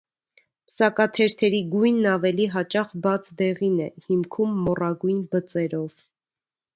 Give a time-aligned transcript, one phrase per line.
[0.69, 5.93] Պսակաթերթերի գույնն ավելի հաճախ բաց դեղին է՝ հիմքում մոռագույն բծերով։